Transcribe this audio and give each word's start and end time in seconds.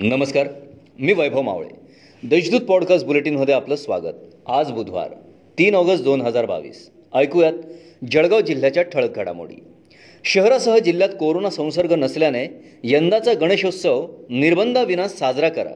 नमस्कार 0.00 0.46
मी 0.98 1.12
वैभव 1.12 1.42
मावळे. 1.42 1.68
देशदूत 2.28 2.60
पॉडकास्ट 2.60 3.06
बुलेटिनमध्ये 3.06 3.54
आपलं 3.54 3.76
स्वागत. 3.76 4.14
आज 4.46 4.72
बुधवार 4.72 5.12
तीन 5.58 5.74
ऑगस्ट 5.74 6.04
दोन 6.04 6.20
हजार 6.20 6.46
बावीस. 6.46 6.90
ऐकूयात 7.14 7.52
जळगाव 8.12 8.40
जिल्ह्याच्या 8.40 8.82
ठळक 8.82 9.16
घडामोडी. 9.16 9.54
शहरासह 10.24 10.78
जिल्ह्यात 10.78 11.08
कोरोना 11.20 11.50
संसर्ग 11.50 11.92
नसल्याने 11.92 12.46
यंदाचा 12.84 13.32
गणेशोत्सव 13.32 14.08
निर्बंधाविना 14.30 15.08
साजरा 15.08 15.48
करा. 15.48 15.74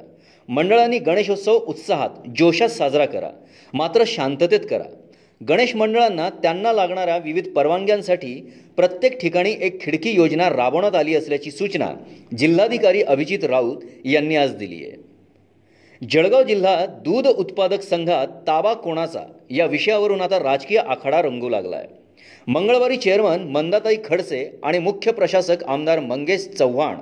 मंडळांनी 0.48 0.98
गणेशोत्सव 0.98 1.58
उत्साहात 1.66 2.10
जोशात 2.38 2.68
साजरा 2.68 3.06
करा. 3.06 3.30
मात्र 3.74 4.04
शांततेत 4.06 4.60
करा. 4.70 5.09
गणेश 5.40 5.74
मंडळांना 5.76 6.28
त्यांना 6.42 6.72
लागणाऱ्या 6.72 7.16
विविध 7.16 7.48
परवानग्यांसाठी 7.48 8.34
प्रत्येक 8.76 9.20
ठिकाणी 9.20 9.54
एक 9.60 9.80
खिडकी 9.80 10.10
योजना 10.10 10.48
राबवण्यात 10.50 10.94
आली 10.94 11.14
असल्याची 11.14 11.50
सूचना 11.50 11.88
जिल्हाधिकारी 12.38 13.02
अभिजित 13.02 13.44
राऊत 13.44 13.84
यांनी 14.04 14.36
आज 14.36 14.54
दिली 14.56 14.84
आहे. 14.84 14.96
जळगाव 16.02 16.42
जिल्हा 16.42 16.84
दूध 17.04 17.26
उत्पादक 17.26 17.82
संघात 17.82 18.28
ताबा 18.46 18.74
कोणाचा 18.74 19.20
या 19.50 19.66
विषयावरून 19.66 20.20
आता 20.20 20.38
राजकीय 20.38 20.78
आखाडा 20.78 21.22
रंगू 21.22 21.48
लागला 21.48 21.76
आहे 21.76 21.98
मंगळवारी 22.46 22.96
चेअरमन 22.96 23.42
मंदाताई 23.48 23.96
खडसे 24.04 24.44
आणि 24.62 24.78
मुख्य 24.78 25.12
प्रशासक 25.12 25.64
आमदार 25.64 26.00
मंगेश 26.00 26.48
चव्हाण 26.48 26.96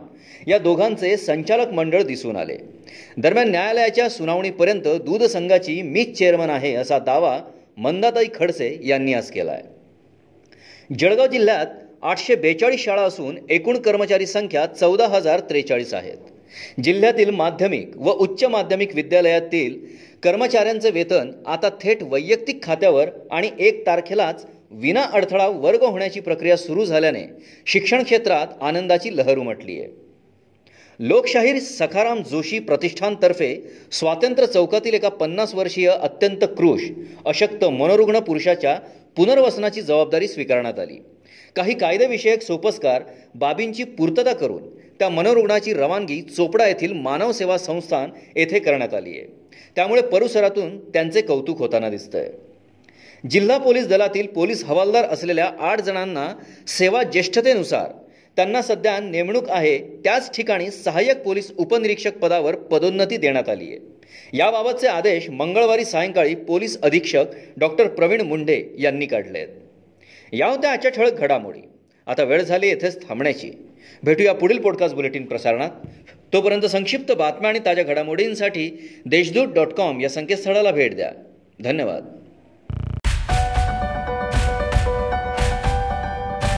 या 0.49 0.59
दोघांचे 0.59 1.17
संचालक 1.17 1.73
मंडळ 1.73 2.03
दिसून 2.03 2.37
आले. 2.37 2.57
दरम्यान 3.17 3.51
न्यायालयाच्या 3.51 4.09
सुनावणीपर्यंत 4.09 4.89
दूध 5.05 5.23
संघाची 5.23 5.81
मीच 5.83 6.19
चेअरमन 6.19 6.51
आहे 6.51 6.75
असा 6.75 6.99
दावा 6.99 7.39
मंदाताई 7.79 8.27
खडसे 8.35 8.79
यांनी 8.85 9.13
आज 9.15 9.31
केला 9.31 9.53
आहे 9.53 10.97
जळगाव 10.99 11.27
जिल्ह्यात 11.27 11.67
आठशे 12.03 12.35
बेचाळीस 12.35 12.81
शाळा 12.81 13.03
असून 13.03 13.37
एकूण 13.49 13.77
कर्मचारी 13.77 14.27
संख्या 14.27 14.67
चौदा 14.67 15.07
हजार 15.07 15.41
त्रेचाळीस 15.41 15.95
आहेत. 15.95 16.17
जिल्ह्यातील 16.85 17.31
माध्यमिक 17.31 17.97
व 17.97 18.11
उच्च 18.11 18.45
माध्यमिक 18.45 18.95
विद्यालयातील 18.95 19.79
कर्मचाऱ्यांचे 20.23 20.91
वेतन 20.91 21.31
आता 21.47 21.69
थेट 21.83 22.03
वैयक्तिक 22.03 22.63
खात्यावर 22.63 23.09
आणि 23.31 23.51
एक 23.59 23.87
तारखेलाच 23.87 24.47
विना 24.71 25.03
अडथळा 25.13 25.47
वर्ग 25.47 25.85
होण्याची 25.85 26.21
प्रक्रिया 26.21 26.57
सुरू 26.57 26.85
झाल्याने 26.85 27.25
शिक्षण 27.67 28.03
क्षेत्रात 28.03 28.47
आनंदाची 28.61 29.17
लहर 29.17 29.39
उमटली 29.39 29.81
आहे 29.81 30.08
लोकशाहीर 31.01 31.59
सखाराम 31.59 32.23
जोशी 32.23 32.59
प्रतिष्ठानतर्फे 32.59 33.55
स्वातंत्र्य 33.93 34.47
चौकातील 34.47 34.95
एका 34.95 35.09
पन्नास 35.09 35.55
वर्षीय 35.55 35.89
अत्यंत 35.89 36.45
क्रूश 36.45 36.81
अशक्त 37.27 37.65
मनोरुग्ण 37.65 38.19
पुरुषाच्या 38.19 38.79
पुनर्वसनाची 39.17 39.83
जबाबदारी 39.83 40.29
स्वीकारण्यात 40.29 40.79
आली. 40.79 40.97
काही 41.57 41.79
कायदेविषयक 41.79 42.43
सोपस्कार 42.43 43.03
बाबींची 43.35 43.85
पूर्तता 43.85 44.33
करून 44.33 44.63
त्या 44.99 45.09
मनोरुग्णाची 45.09 45.73
रवानगी 45.73 46.21
चोपडा 46.23 46.67
येथील 46.67 46.93
मानव 46.93 47.33
सेवा 47.33 47.59
संस्थान 47.59 48.11
येथे 48.37 48.59
करण्यात 48.59 48.95
आली 48.95 49.11
आहे. 49.11 49.27
त्यामुळे 49.77 50.03
परिसरातून 50.03 50.79
त्यांचे 50.91 51.21
कौतुक 51.21 51.59
होताना 51.59 51.91
दिसतंय. 51.91 52.31
जिल्हा 53.31 53.59
पोलीस 53.59 53.87
दलातील 53.87 54.27
पोलीस 54.27 54.65
हवालदार 54.65 55.05
असलेल्या 55.05 55.51
आठ 55.61 55.81
जणांना 55.81 56.29
सेवा 56.69 57.03
ज्येष्ठतेनुसार 57.03 57.98
त्यांना 58.39 58.63
सध्या 58.63 59.01
नेमणूक 59.01 59.51
आहे 59.51 59.79
त्याच 59.79 60.37
ठिकाणी 60.37 60.71
सहाय्यक 60.71 61.23
पोलीस 61.23 61.53
उपनिरीक्षक 61.59 62.19
पदावर 62.19 62.55
पदोन्नती 62.55 63.17
देण्यात 63.17 63.49
आली 63.49 63.65
आहे. 63.65 63.79
याबाबतचे 64.33 64.87
आदेश 64.87 65.31
मंगळवारी 65.31 65.85
सायंकाळी 65.85 66.35
पोलीस 66.35 66.81
अधीक्षक 66.81 67.25
डॉक्टर 67.57 67.87
प्रवीण 67.87 68.21
मुंडे 68.21 68.65
यांनी 68.79 69.07
काढले 69.07 69.39
आहेत 69.39 69.49
या 70.33 70.47
होत्या 70.47 70.73
आजच्या 70.73 70.91
ठळक 70.91 71.13
घडामोडी. 71.13 71.61
आता 72.07 72.23
वेळ 72.23 72.43
झाली 72.43 72.69
येथेच 72.69 73.09
थांबण्याची. 73.09 73.51
भेटूया 74.03 74.35
पुढील 74.35 74.59
पॉडकास्ट 74.59 74.97
बुलेटिन 74.97 75.25
प्रसारणात. 75.25 75.71
तोपर्यंत 76.33 76.63
संक्षिप्त 76.63 77.13
बातम्या 77.13 77.51
आणि 77.51 77.59
ताज्या 77.59 77.85
घडामोडींसाठी 77.85 78.91
देशदूत 79.07 79.49
डॉट 79.55 79.69
कॉम 79.69 80.01
या 80.01 80.09
संकेतस्थळाला 80.09 80.71
भेट 80.71 80.95
द्या. 80.95 81.13
धन्यवाद. 81.63 82.18